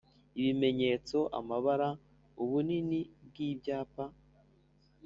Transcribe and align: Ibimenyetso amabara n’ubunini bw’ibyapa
Ibimenyetso 0.39 1.17
amabara 1.39 1.89
n’ubunini 2.33 2.99
bw’ibyapa 3.27 4.05